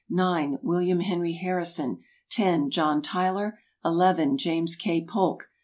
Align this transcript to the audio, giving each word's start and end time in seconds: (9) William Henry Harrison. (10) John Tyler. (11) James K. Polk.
(9) 0.09 0.57
William 0.63 1.01
Henry 1.01 1.33
Harrison. 1.33 1.99
(10) 2.31 2.71
John 2.71 3.03
Tyler. 3.03 3.59
(11) 3.85 4.35
James 4.39 4.75
K. 4.75 5.05
Polk. 5.05 5.51